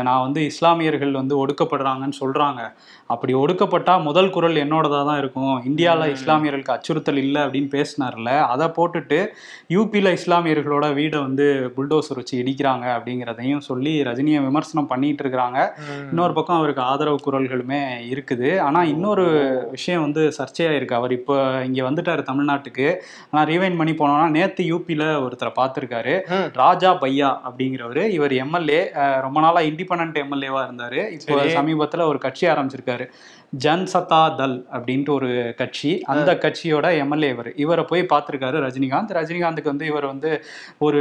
[0.02, 2.72] நான் வந்து இஸ்லாமியர்கள் வந்து ஒடுக்கப்படுறாங்கன்னு சொல்றாங்க.
[3.06, 5.62] அப்படி ஒடுக்கப்பட்டா முதல் குரல் என்னோடதா தான் இருக்கும்.
[5.64, 6.16] இந்தியால ம்.
[6.16, 9.26] இஸ்லாமியர்களுக்கு அச்சுறுத்தல் இல்லை அப்படின்னு பேசினார்ல அதை போட்டுட்டு
[9.68, 12.78] யூபியில் இஸ்லாமியர்களோட வீடை வந்து புல்டோசர் வச்சு இடிக்கிறாங்க.
[12.86, 15.68] அப்படிங்கிறதையும் சொல்லி ரஜினியை விமர்சனம் பண்ணிட்டு இருக்கிறாங்க.
[16.08, 18.58] இன்னொரு பக்கம் அவருக்கு ஆதரவு குரல்களுமே இருக்குது.
[18.58, 19.26] ஆனா இன்னொரு
[19.70, 22.96] விஷயம் வந்து சர்ச்சையா இருக்கு அவர் இப்போ இங்க வந்துட்டாரு தமிழ்நாட்டுக்கு.
[23.30, 26.20] ஆனா ரீவைன் பண்ணி போனோம்னா நேத்து யூபில ஒருத்தரை பார்த்திருக்காரு.
[26.52, 28.08] ராஜா பையா அப்படிங்கிறவரு.
[28.08, 31.10] இவர் எம்எல்ஏ ரொம்ப நாளா இண்டிபெண்ட் எம்எல்ஏவா இருந்தாரு.
[31.10, 31.34] இப்போ.
[31.60, 33.10] சமீபத்துல ஒரு கட்சி ஆரம்பிச்சிருக்காரு.
[33.58, 36.02] ஜன்சதா தல் அப்படின்ட்டு ஒரு கட்சி.
[36.02, 37.54] அந்த கட்சியோட எம்எல்ஏ இவர்.
[37.56, 39.12] இவரை போய் பார்த்திருக்காரு ரஜினிகாந்த்.
[39.12, 40.44] ரஜினிகாந்துக்கு வந்து இவர் வந்து
[40.78, 41.00] ஒரு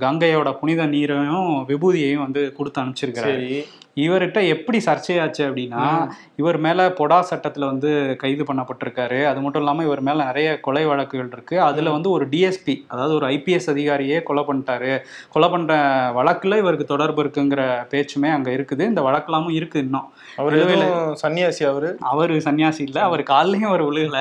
[0.00, 3.64] கங்கையோட புனித நீரையும் விபூதியையும் வந்து கொடுத்து அனுப்பிச்சிருக்காரு சரி.
[3.96, 9.24] இவர்கிட்ட எப்படி சர்ச்சையாச்சு அப்படின்னா இவர் மேல பொடா சட்டத்துல வந்து கைது பண்ணப்பட்டிருக்காரு.
[9.24, 11.60] அது மட்டும் இல்லாம இவர் மேல நிறைய கொலை வழக்குகள் இருக்கு.
[11.60, 14.98] அதுல வந்து ஒரு டிஎஸ்பி அதாவது ஒரு ஐபிஎஸ் அதிகாரியே கொலை பண்ணிட்டாரு.
[15.30, 15.74] கொலை பண்ற
[16.10, 18.80] வழக்குல இவருக்கு தொடர்பு இருக்குங்கிற பேச்சுமே அங்க இருக்குது.
[18.80, 20.12] இந்த வழக்கெல்லாமும் இருக்கு இன்னும்.
[20.36, 20.54] அவர்
[21.22, 21.96] சன்னியாசி அவரு?
[22.00, 23.02] அவரு சன்னியாசி இல்ல.
[23.02, 24.18] அவர் காலையும் அவர் விழுகல.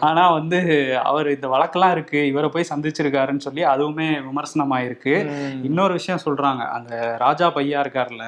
[0.00, 0.58] ஆனா வந்து
[1.04, 2.26] அவர் இந்த வழக்கெல்லாம் இருக்கு.
[2.26, 5.26] இவரை போய் சந்திச்சிருக்காருன்னு சொல்லி அதுவுமே விமர்சனமாயிருக்கு.
[5.26, 5.64] ம்.
[5.64, 6.68] இன்னொரு விஷயம் சொல்றாங்க.
[6.68, 8.24] அந்த ராஜா பையா இருக்காருல்ல.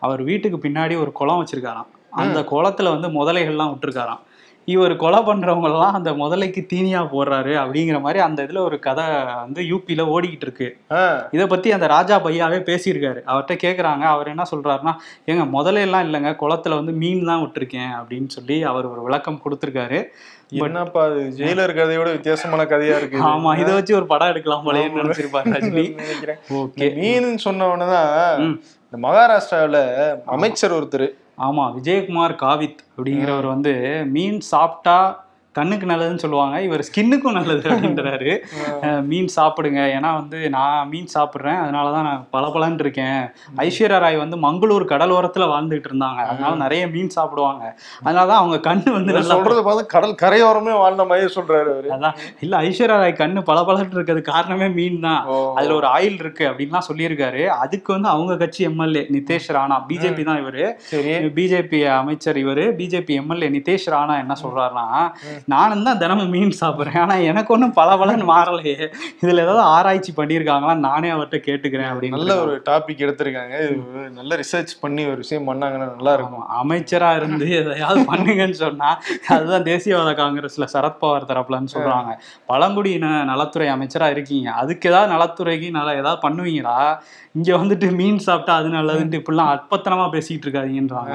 [0.00, 1.90] அவர் வீட்டுக்கு பின்னாடி ஒரு குளம் வச்சிருக்காராம்.
[2.22, 4.24] அந்த குளத்துல வந்து முதலைகள்லாம் விட்டுருக்காராம்.
[4.68, 9.04] இவர் கொலை பண்றவங்க எல்லாம் அந்த முதலைக்கு தீனியா போடுறாரு அப்படிங்கிற மாதிரி அந்த இதுல ஒரு கதை
[9.38, 10.68] வந்து யூபில ஓடிக்கிட்டு இருக்கு.
[11.30, 13.20] இதை பத்தி அந்த ராஜா பையாவே பேசியிருக்காரு.
[13.30, 14.04] அவர்கிட்ட கேக்குறாங்க.
[14.14, 14.92] அவர் என்ன சொல்றாருன்னா
[15.26, 16.32] ஏங்க முதலையெல்லாம் இல்லைங்க.
[16.42, 17.90] குளத்துல வந்து மீன் தான் விட்டுருக்கேன்.
[17.98, 20.00] அப்படின்னு சொல்லி அவர் ஒரு விளக்கம் கொடுத்துருக்காரு.
[20.64, 23.18] என்னப்பா அது ஜெயிலர் கதையோட வித்தியாசமான கதையா இருக்கு.
[23.24, 24.76] ஆமா இதை வச்சு ஒரு படம் எடுக்கலாம் ஆமா.
[25.00, 26.94] நினைச்சிருப்பாரு ரஜினி.
[27.00, 28.10] மீன் சொன்ன உடனேதான்
[28.46, 28.56] ம்.
[28.92, 29.78] இந்த மகாராஷ்டிராவுல
[30.26, 31.08] அமைச்சர் ஒருத்தர்.
[31.38, 33.72] ஆமா விஜயகுமார் காவித் அப்படிங்கிறவர் வந்து
[34.06, 34.96] மீன் சாப்பிட்டா
[35.54, 36.56] கண்ணுக்கு நல்லதுன்னு சொல்லுவாங்க.
[36.62, 38.32] இவர் ஸ்கின்னுக்கும் நல்லது அப்படின்றாரு.
[39.10, 39.80] மீன் சாப்பிடுங்க.
[39.96, 41.58] ஏன்னா வந்து நான் மீன் சாப்பிட்றேன்.
[41.62, 43.18] அதனால தான் நான் பளபளன்னு இருக்கேன்.
[43.64, 46.20] ஐஸ்வர்யா ராய் வந்து மங்களூர் கடலோரத்துல வாழ்ந்துட்டு இருந்தாங்க.
[46.32, 47.64] அதனால நிறைய மீன் சாப்பிடுவாங்க.
[48.04, 52.16] அதனால தான் அவங்க கண்ணு வந்து நல்லா சொல்றது பார்த்து கடல் கரையோரமே வாழ்ந்த மாதிரி சொல்றாரு அதான்.
[52.46, 55.20] இல்ல ஐஸ்வர்யா ராய் கண்ணு பளபளன்னு இருக்கிறது காரணமே மீன் தான்.
[55.58, 57.42] அதுல ஒரு ஆயில் இருக்கு அப்படின்லாம் சொல்லியிருக்காரு.
[57.64, 60.64] அதுக்கு வந்து அவங்க கட்சி எம்எல்ஏ நிதேஷ் ராணா பிஜேபி தான் இவரு.
[61.40, 62.66] பிஜேபி அமைச்சர் இவரு.
[62.80, 64.86] பிஜேபி எம்எல்ஏ நிதேஷ் ராணா என்ன சொல்றாருன்னா
[65.46, 66.98] நானும் தான் தினமும் மீன் சாப்பிட்றேன்.
[66.98, 68.92] ஆனா எனக்கு ஒன்றும் பல பலன்னு மாறலையே.
[69.22, 70.74] இதுல ஏதாவது ஆராய்ச்சி பண்ணியிருக்காங்களா?
[70.76, 73.78] நானே அவர்கிட்ட கேட்டுக்கிறேன் அப்படின்னு நல்ல ஒரு டாபிக் எடுத்திருக்காங்க.
[74.10, 76.46] நல்ல ரிசர்ச் பண்ணி ஒரு விஷயம் பண்ணாங்கன்னா நல்லா இருக்கும்.
[76.48, 82.12] ஆமா, அமைச்சரா இருந்து எதையாவது பண்ணுங்கன்னு சொன்னா அதுதான் தேசியவாத காங்கிரஸ்ல சரத்பவார் தரப்புலன்னு சொல்றாங்க.
[82.46, 84.50] பழங்குடியின நலத்துறை அமைச்சரா இருக்கீங்க.
[84.50, 86.96] அதுக்கு ஏதாவது நலத்துறைக்கு நல்லா ஏதாவது பண்ணுவீங்களா?
[87.34, 91.14] இங்க வந்துட்டு மீன் சாப்பிட்டா அது நல்லதுன்ட்டு இப்படிலாம் அற்பத்தனமா பேசிட்டு இருக்காதீங்கன்றாங்க.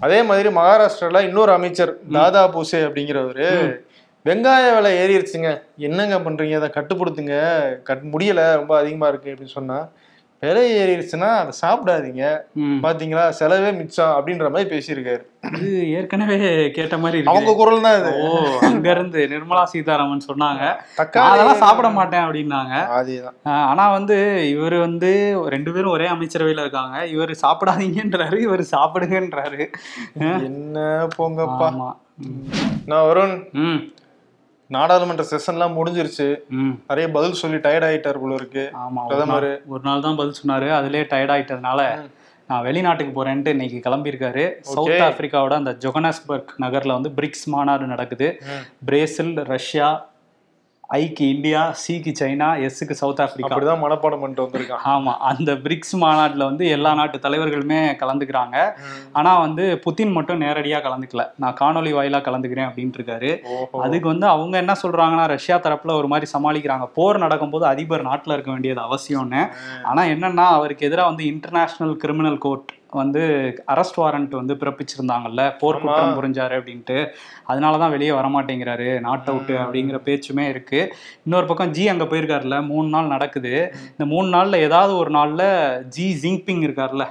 [0.00, 3.48] அதே மாதிரி மகாராஷ்டிரால இன்னொரு அமைச்சர் தாதா பூசே அப்படிங்கிறவரு
[4.26, 6.54] வெங்காய விலை ஏறிடுச்சுங்க என்னங்க பண்றீங்க?
[6.54, 7.36] அதை கட்டுப்படுத்துங்க.
[7.82, 8.40] கட் முடியல.
[8.54, 9.78] ரொம்ப அதிகமா இருக்கு அப்படின்னு சொன்னா
[10.42, 12.22] விலை ஏறிடுச்சுன்னா அதை சாப்பிடாதீங்க.
[12.84, 13.24] பாத்தீங்களா?
[13.38, 15.22] செலவே மிச்சம் அப்படின்ற மாதிரி பேசியிருக்காரு.
[15.56, 16.38] இது ஏற்கனவே
[16.76, 18.12] கேட்ட மாதிரி அவங்க குரல் தான் இது.
[18.22, 18.30] ஓ
[18.68, 20.64] அங்க இருந்து நிர்மலா சீதாராமன் சொன்னாங்க.
[21.26, 22.74] அதெல்லாம் சாப்பிட மாட்டேன் அப்படின்னாங்க.
[22.98, 23.36] அதேதான்.
[23.70, 24.18] ஆனா வந்து
[24.54, 25.12] இவர் வந்து
[25.56, 27.06] ரெண்டு பேரும் ஒரே அமைச்சரவையில இருக்காங்க.
[27.14, 29.62] இவர் சாப்பிடாதீங்கன்றாரு இவர் சாப்பிடுங்கன்றாரு.
[30.48, 31.70] என்ன போங்கப்பா.
[32.90, 33.38] நான் வருண்.
[34.76, 36.26] நாடாளுமன்ற செஷன்லாம் முடிஞ்சிருச்சு.
[36.88, 38.64] நிறைய பதில் சொல்லி டயர்ட் ஆயிட்டார் போல இருக்கு.
[38.82, 39.62] ஆமா பிரதமர்.
[39.66, 40.68] ஒரு நாள் தான் பதில் சொன்னாரு.
[40.78, 41.80] அதுலயே டயர்ட் ஆயிட்டதுனால
[42.46, 44.44] நான் வெளிநாட்டுக்கு போறேன்ட்டு இன்னைக்கு கிளம்பியிருக்காரு.
[44.60, 48.28] சவுத் ஆப்பிரிக்காவோட அந்த ஜொகனஸ்பர்க் நகர்ல வந்து பிரிக்ஸ் மாநாடு நடக்குது.
[48.84, 49.88] பிரேசில் ரஷ்யா
[50.90, 56.44] ஐக்கு இந்தியா சிக்கு சைனா எஸ்ஸுக்கு சவுத் ஆப்பிரிக்கா அப்படிதான் மனப்பாடம் பண்ணிட்டு வந்திருக்கான் ஆமா அந்த பிரிக்ஸ் மாநாட்டுல
[56.44, 58.56] வந்து எல்லா நாட்டு தலைவர்களுமே கலந்துக்கிறாங்க.
[59.12, 61.24] ஆனா வந்து புதின் மட்டும் நேரடியா கலந்துக்கல.
[61.36, 63.30] நான் காணொலி வாயிலா கலந்துக்கிறேன் அப்படின்ட்டு இருக்காரு
[63.86, 66.88] அதுக்கு வந்து அவங்க என்ன சொல்றாங்கன்னா ரஷ்யா தரப்புல ஒரு மாதிரி சமாளிக்கிறாங்க.
[66.98, 69.44] போர் நடக்கும்போது அதிபர் நாட்டுல இருக்க வேண்டியது அவசியம்னு.
[69.82, 72.70] ஆனா என்னன்னா அவருக்கு எதிராக வந்து இன்டர்நேஷனல் கிரிமினல் கோர்ட்
[73.00, 73.22] வந்து
[73.72, 75.80] அரெஸ்ட் வாரண்ட் வந்து பிறப்பிச்சிருந்தாங்கல்ல போர் ஆமா.
[75.80, 76.98] குற்றம் புரிஞ்சாரு அப்படின்ட்டு.
[77.48, 80.80] அதனாலதான் வெளியே வரமாட்டேங்கிறாரு நாட்டை விட்டு அப்படிங்கிற பேச்சுமே இருக்கு.
[81.24, 83.54] இன்னொரு பக்கம் ஜி அங்க போயிருக்காருல்ல மூணு நாள் நடக்குது.
[83.90, 85.42] இந்த மூணு நாள்ல ஏதாவது ஒரு நாள்ல
[85.96, 87.06] ஜி ஜிங்பிங் இருக்கார்ல.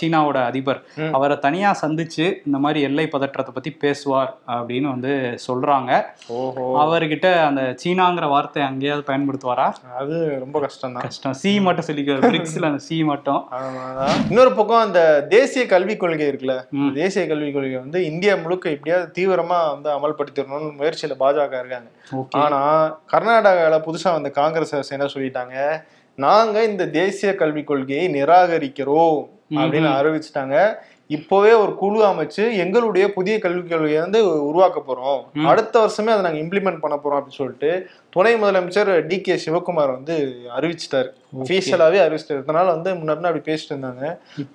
[0.00, 0.80] சீனாவோட அதிபர்.
[1.12, 5.12] அவரை தனியா சந்திச்சு இந்த மாதிரி எல்லை பதற்றத்தை பத்தி பேசுவார் அப்படின்னு வந்து
[5.46, 5.90] சொல்றாங்க.
[6.82, 9.68] அவர்கிட்ட அந்த சீனாங்கிற வார்த்தை அங்கேயாவது பயன்படுத்துவாரா?
[10.00, 11.36] அது ரொம்ப கஷ்டம் தான் கஷ்டம்.
[11.42, 13.42] சி மட்டும் சொல்லிக்குவார் பிரிக்ஸ்ல அந்த சி மட்டும்.
[14.30, 16.54] இன்னொரு பக்கம் அந்த தேசிய கல்விக் கொள்கை இருக்குல்ல.
[16.94, 21.88] தேசிய கல்விக் கொள்கை வந்து இந்தியா முழுக்க எப்படியாவது தீவிரமா வந்து அமல்படுத்திடணும்னு முயற்சியில பாஜக இருக்காங்க.
[22.44, 22.60] ஆனா
[23.12, 25.84] கர்நாடகால புதுசா வந்த காங்கிரஸ் அரசு என்ன சொல்லிட்டாங்க?
[26.18, 30.56] நாங்க இந்த தேசிய கல்விக் கொள்கையை நிராகரிக்கிறோம் அப்படின்னு அறிவிச்சிட்டாங்க.
[31.10, 35.46] இப்போவே ஒரு குழு அமைச்சு எங்களுடைய புதிய கல்விக் கொள்கையை வந்து உருவாக்க போறோம்.
[35.46, 40.14] அடுத்த வருஷமே அதை நாங்க இம்ப்ளிமெண்ட் பண்ண போறோம் அப்படின்னு சொல்லிட்டு துணை முதலமைச்சர் டி கே சிவகுமார் வந்து
[40.56, 41.08] அறிவிச்சிட்டாரு.
[41.38, 42.42] அபிஷியலாவே அறிவிச்சிட்டாரு.
[42.44, 44.04] இதனால வந்து முன்னாடி அப்படி பேசிட்டு இருந்தாங்க.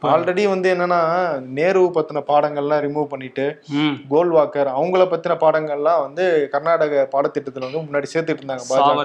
[0.03, 0.99] ஆல்ரெடி வந்து என்னன்னா
[1.41, 3.95] நேரு பத்தின பாடங்கள்லாம் ரிமூவ் பண்ணிட்டு ம்.
[4.09, 8.95] கோல்வாக்கர் அவங்கள பத்தின பாடங்கள்லாம் வந்து கர்நாடக பாடத்திட்டத்துல வந்து முன்னாடி சேர்த்துட்டு இருந்தாங்க பாஜக.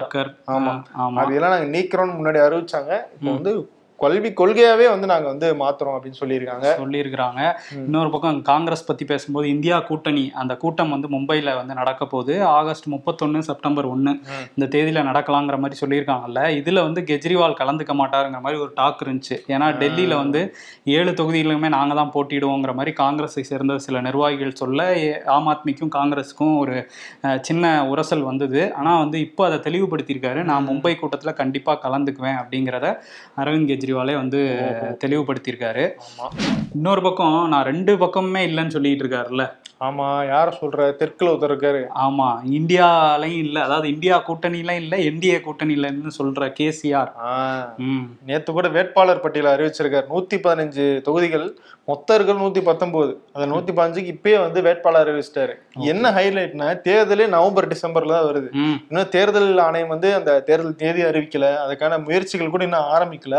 [0.48, 0.72] ஆமா.
[0.98, 1.20] ஆமா.
[1.20, 2.92] அதெல்லாம் நாங்க நீக்கிறோம்னு முன்னாடி அறிவிச்சாங்க.
[3.14, 3.52] இப்போ வந்து
[3.98, 6.64] கல்வி கொள்கையாவே வந்து நாங்க வந்து மாத்துறோம் அப்படின்னு சொல்லியிருக்காங்க.
[6.78, 7.52] சொல்லியிருக்கிறாங்க.
[7.76, 12.44] இன்னொரு பக்கம் காங்கிரஸ் பத்தி பேசும்போது இந்தியா கூட்டணி அந்த கூட்டம் வந்து மும்பைல வந்து நடக்க போகுது.
[12.44, 14.18] ஆகஸ்ட் முப்பத்தொன்னு செப்டம்பர் ஒன்னு.
[14.54, 16.62] இந்த தேதியில நடக்கலாங்கிற மாதிரி சொல்லியிருக்காங்கல்ல.
[16.62, 19.34] இதுல வந்து கெஜ்ரிவால் கலந்துக்க மாட்டாருங்கிற மாதிரி ஒரு டாக் இருந்துச்சு.
[19.48, 20.54] ஏன்னா டெல்லியில வந்து
[20.84, 26.58] ஏழு தொகுதியிலுமே நாங்க தான் போட்டியிடுவோங்கிற மாதிரி காங்கிரஸை சேர்ந்த சில நிர்வாகிகள் சொல்ல ஏ- ஆம் ஆத்மிக்கும் காங்கிரஸுக்கும்
[26.58, 26.90] ஒரு
[27.40, 28.74] சின்ன உரசல் வந்தது.
[28.74, 30.42] ஆனா வந்து இப்போ அதை தெளிவுபடுத்தியிருக்காரு.
[30.42, 32.96] நான் மும்பை கூட்டத்துல கண்டிப்பா கலந்துக்குவேன் அப்படிங்கிறத
[33.36, 34.40] அரவிந்த் கெஜ்ரிவாலே வந்து
[35.04, 35.84] தெளிவுபடுத்தியிருக்காரு.
[36.74, 39.44] இன்னொரு பக்கம் நான் ரெண்டு பக்கமுமே இல்லைன்னு சொல்லிட்டு இருக்காருல்ல.
[39.80, 40.80] ஆமா யார சொல்ற?
[41.00, 41.80] தெற்குல ஒருத்தர் இருக்காரு.
[42.04, 43.56] ஆமா இந்தியாலையும் இல்ல.
[43.62, 47.10] அதாவது இந்தியா கூட்டணியில இல்ல என்டிஏ கூட்டணியிலன்னு சொல்ற கேசிஆர்.
[48.28, 50.06] நேத்து கூட வேட்பாளர் பட்டியல அறிவிச்சிருக்காரு.
[50.14, 51.46] நூத்தி பதினஞ்சு தொகுதிகள்
[51.88, 55.54] மொத்தம் இருக்கிற நூத்தி பத்தொன்பது அந்த நூத்தி பதினஞ்சுக்கு இப்பயே வந்து வேட்பாளர் அறிவிச்சிட்டாரு.
[55.92, 58.48] என்ன ஹைலைட்னா தேர்தலே நவம்பர் டிசம்பர்ல தான் வருது.
[58.90, 61.48] இன்னும் தேர்தல் ஆணையம் வந்து அந்த தேர்தல் தேதி அறிவிக்கல.
[61.64, 63.36] அதுக்கான முயற்சிகள் கூட இன்னும் ஆரம்பிக்கல.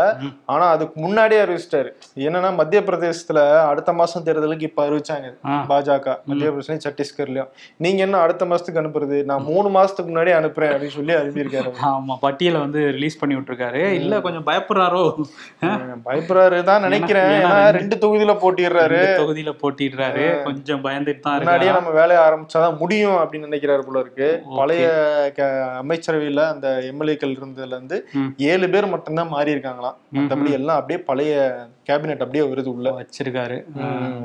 [0.54, 1.90] ஆனா அதுக்கு முன்னாடியே அறிவிச்சிட்டாரு.
[2.26, 3.40] என்னன்னா மத்திய பிரதேசத்துல
[3.72, 5.28] அடுத்த மாசம் தேர்தலுக்கு இப்ப அறிவிச்சாங்க.
[5.72, 6.16] பாஜக.
[6.26, 9.24] மத்திய பிரதேசம் சத்தீஸ்கர்லயும் நீங்க என்ன அடுத்த மாசத்துக்கு அனுப்புறது?
[9.24, 13.74] நான் மூணு மாசத்துக்கு முன்னாடி அனுப்புறேன் அப்படின்னு சொல்லி அனுப்பியிருக்காரு ஆமா பட்டியலை வந்து ரிலீஸ் பண்ணி விட்டுருக்காரு.
[13.74, 15.04] இல்ல கொஞ்சம் பயப்படுறாரோ
[16.04, 17.24] பயப்படுறாரு தான் நினைக்கிறேன்.
[17.76, 19.00] ரெண்டு- தொகுதியில போட்டிடுறாரு.
[19.20, 20.42] தொகுதியில போட்டிடுறாரு.
[20.42, 24.42] கொஞ்சம் பயந்துட்டு தான் முன்னாடியே நம்ம வேலையை ஆரம்பிச்சாதான் முடியும் அப்படின்னு நினைக்கிறாரு போல இருக்கு.
[24.56, 24.86] பழைய
[25.82, 28.08] அமைச்சரவையில அந்த எம்எல்ஏக்கள் இருந்ததுல இருந்து.
[28.36, 30.18] ஏழு பேர் மட்டும்தான் மாறி இருக்காங்களாம் ம்.
[30.18, 31.34] மத்தபடி எல்லாம் அப்படியே பழைய
[31.88, 32.90] கேபினெட் அப்படியே வருது உள்ள.
[32.90, 33.58] வச்சிருக்காரு.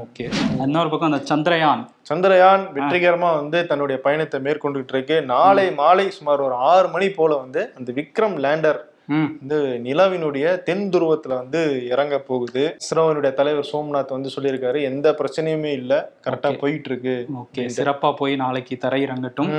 [0.05, 0.31] ஓகே.
[0.57, 1.85] இன்னொரு பக்கம் அந்த சந்திரயான்.
[2.09, 5.21] சந்திரயான் வெற்றிகரமா வந்து தன்னுடைய பயணத்தை மேற்கொண்டுட்டு இருக்கு.
[5.21, 8.79] நாளை மாலை சுமார் ஒரு ஆறு மணி போல வந்து அந்த விக்ரம் லேண்டர்
[9.11, 11.61] வந்து நிலவினுடைய தென் துருவத்துல வந்து
[11.93, 12.63] இறங்க போகுது.
[12.83, 15.93] இஸ்ரோவினுடைய தலைவர் சோம்நாத் வந்து சொல்லியிருக்காரு எந்த பிரச்சனையுமே இல்ல
[16.25, 16.49] கரெக்டா.
[16.61, 19.51] போயிட்டு இருக்கு ஓகே சிறப்பா போய் நாளைக்கு தரையிறங்கட்டும்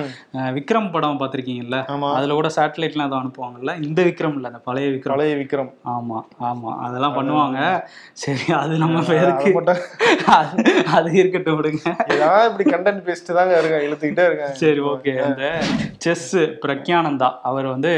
[0.57, 1.79] விக்ரம் படம் பார்த்திருக்கீங்கல்ல?
[1.95, 2.11] ஆமா.
[2.19, 3.75] அதுல கூட சேட்டலைட்லாம் ஏதோ அனுப்புவாங்கல்ல?
[3.87, 5.15] இந்த விக்ரம் இல்ல அந்த பழைய விக்ரம்.
[5.15, 5.71] பழைய விக்ரம்.
[5.95, 6.19] ஆமா
[6.51, 6.73] ஆமா.
[6.87, 7.59] அதெல்லாம் பண்ணுவாங்க.
[8.23, 9.53] சரி அது நம்ம அதை பேருக்கு.
[10.37, 10.63] அது
[10.97, 11.85] அது இருக்கட்டும் விடுங்க.
[12.15, 15.15] ஏதாவது இப்படி கண்டென்ட் பேசிட்டு தாங்க இருக்காங்க இழுத்துக்கிட்டே இருக்காங்க சரி ஓகே.
[15.29, 15.45] அந்த
[16.05, 16.31] செஸ்
[16.65, 17.93] பிரக்யானந்தா அவர் வந்து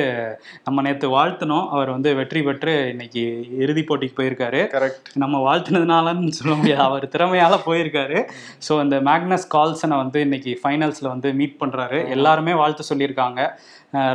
[0.64, 1.06] நம்ம நேத்து
[1.44, 3.22] வாழ்த்தினோம் அவர் வந்து வெற்றி பெற்று இன்னைக்கு
[3.64, 4.60] இறுதிப் போட்டிக்கு போயிருக்காரு.
[4.74, 6.82] கரெக்ட் நம்ம வாழ்த்துனதுனாலன்னு சொல்ல முடியாது.
[6.88, 8.18] அவர் திறமையால போயிருக்காரு.
[8.66, 12.00] ஸோ இந்த மேக்னஸ் கால்சனை வந்து இன்னைக்கு ஃபைனல்ஸ்ல வந்து மீட் பண்றாரு.
[12.16, 13.40] எல்லாருமே வாழ்த்து சொல்லியிருக்காங்க.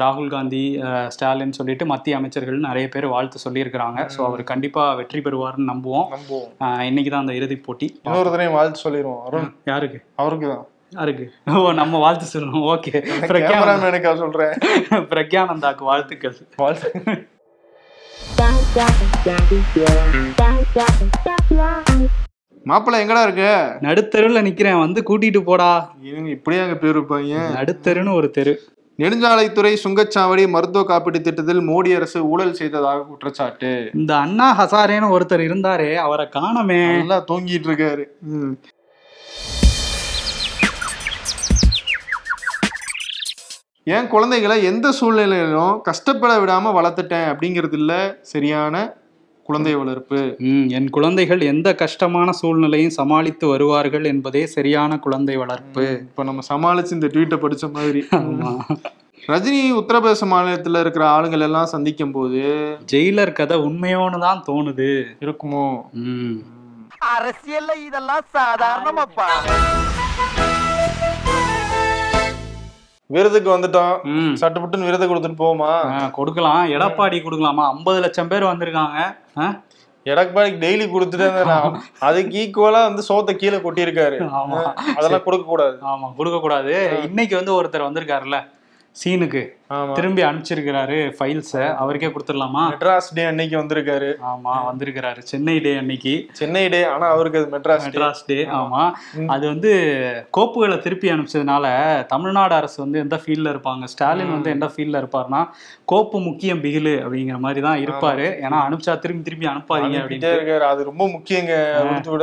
[0.03, 0.63] ராகுல் காந்தி
[1.15, 3.99] ஸ்டாலின் சொல்லிட்டு மத்திய அமைச்சர்கள் நிறைய பேர் வாழ்த்து சொல்லியிருக்கிறாங்க.
[4.15, 6.09] ஸோ அவர் கண்டிப்பா வெற்றி பெறுவார்னு நம்புவோம்.
[6.89, 7.89] இன்னைக்கு தான் அந்த இறுதிப் போட்டி.
[8.05, 9.47] இன்னொரு தடவை வாழ்த்து சொல்லிடுவோம்.
[9.71, 10.01] யாருக்கு?
[10.23, 12.67] அவருக்கு தான் யாருக்கு ஓ நம்ம வாழ்த்து சொல்லணும்.
[12.73, 12.91] ஓகே.
[13.31, 14.53] பிரக்யானந்தா சொல்றேன்.
[15.11, 16.37] பிரக்யானந்தாக்கு வாழ்த்துக்கள்.
[16.55, 16.91] வாழ்த்து.
[22.63, 23.77] மாப்பிள்ளை எங்கடா இருக்க?
[23.81, 24.79] நடுத்தெருவில் நிக்கிறேன்.
[24.79, 25.93] வந்து கூட்டிட்டு போடா.
[26.01, 28.59] இவங்க இப்படியே அங்க பேர் இருப்பாங்க நடுத்தெருன்னு ஒரு தெரு.
[28.97, 33.89] நெடுஞ்சாலைத்துறை சுங்கச்சாவடி மருத்துவ காப்பீட்டு திட்டத்தில் மோடி அரசு ஊழல் செய்ததாக குற்றச்சாட்டு.
[33.93, 36.81] இந்த அண்ணா ஹசாரேன்னு ஒருத்தர் இருந்தாரே அவரை காணமே.
[36.97, 38.05] நல்லா தூங்கிட்டு இருக்காரு.
[43.89, 48.75] என் குழந்தைகளை எந்த சூழ்நிலையிலும் கஷ்டப்பட விடாம வளர்த்துட்டேன் அப்படிங்கிறது இல்ல சரியான
[49.45, 50.19] குழந்தை வளர்ப்பு.
[50.39, 55.83] ம், என் குழந்தைகள் எந்த கஷ்டமான சூழ்நிலையும் சமாளித்து வருவார்கள் என்பதே சரியான குழந்தை வளர்ப்பு.
[56.01, 58.01] இப்ப நம்ம சமாளிச்சு இந்த ட்வீட்டை படிச்ச மாதிரி.
[58.19, 58.51] ஆமா.
[59.27, 62.41] ரஜினி உத்தரப்பிரதேச மாநிலத்துல இருக்கிற ஆளுங்கள் எல்லாம் சந்திக்கும் போது
[62.91, 64.89] ஜெயிலர் கதை உண்மையோன்னு தான் தோணுது.
[65.19, 65.65] இருக்குமோ?
[66.05, 66.37] ம்.
[67.15, 69.27] அரசியல்ல இதெல்லாம் சாதாரணமாப்பா.
[73.09, 73.93] விருதுக்கு வந்துட்டோம்.
[74.15, 74.33] ம்.
[74.41, 75.69] சட்டுப்புட்டுன்னு விருது கொடுத்துட்டு போமா
[76.17, 76.61] கொடுக்கலாம்.
[76.75, 77.63] எடப்பாடி கொடுக்கலாமா?
[77.73, 78.97] ஐம்பது லட்சம் பேர் வந்திருக்காங்க?
[80.05, 81.55] எடப்பாடிக்கு டெய்லி கொடுத்துட்டே இருந்தா
[82.07, 84.17] அதுக்கு ஈக்குவலா வந்து சோத்தை கீழே கொட்டியிருக்காரு.
[84.97, 86.73] அதெல்லாம் கொடுக்க கூடாது ஆமா கொடுக்க கூடாது
[87.07, 88.37] இன்னைக்கு வந்து ஒருத்தர் வந்திருக்காருல்ல
[88.95, 89.43] சீனுக்கு.
[89.97, 92.61] திரும்பி அனுப்பிச்சிருக்கிறாரு ஃபைல்ஸை அவருக்கே கொடுத்துடலாமா?
[92.71, 94.07] மெட்ராஸ் டே அன்னைக்கு வந்திருக்காரு.
[94.29, 95.19] ஆமா வந்திருக்கிறாரு.
[95.31, 96.13] சென்னை டே அன்னைக்கு.
[96.39, 98.83] சென்னை டே ஆனா அவருக்கு அது மெட்ராஸ் மெட்ராஸ் டே ஆமா.
[99.35, 99.71] அது வந்து
[100.37, 101.65] கோப்புகளை திருப்பி அனுப்பிச்சதுனால
[102.13, 103.83] தமிழ்நாடு அரசு வந்து எந்த ஃபீல்ட்ல இருப்பாங்க?
[103.93, 105.41] ஸ்டாலின் வந்து எந்த ஃபீல்ட்ல இருப்பாருன்னா
[105.93, 108.25] கோப்பு முக்கியம் பிகிலு அப்படிங்கிற மாதிரி தான் இருப்பாரு.
[108.45, 111.53] ஏன்னா அனுப்பிச்சா திரும்பி திரும்பி அனுப்பாதீங்க அப்படின்னு அது ரொம்ப முக்கியங்க.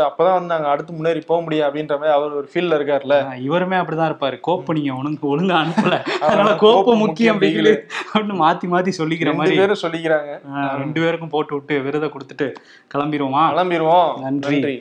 [0.09, 3.17] அப்பதான் வந்து நாங்க அடுத்து முன்னேறி போக முடியும் அப்படின்ற மாதிரி அவர் ஒரு ஃபீல்ட்ல இருக்காருல்ல.
[3.49, 4.39] இவருமே அப்படிதான் இருப்பாரு.
[4.41, 5.97] கோப்பு நீங்க ஒழுங்கு ஒழுங்கா அனுப்பல.
[6.27, 7.73] அதனால கோப்பு முக்கியம் பிகிலு
[8.13, 9.57] அப்படின்னு மாத்தி மாத்தி சொல்லிக்கிற மாதிரி.
[9.57, 10.33] பேரும் சொல்லிக்கிறாங்க.
[10.79, 12.49] ரெண்டு பேருக்கும் போட்டு விட்டு விருதை கொடுத்துட்டு
[12.95, 14.11] கிளம்பிடுவோமா கிளம்பிடுவோம்.
[14.21, 14.77] நன்றி.